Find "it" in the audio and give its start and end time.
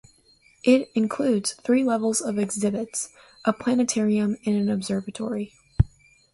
0.63-0.89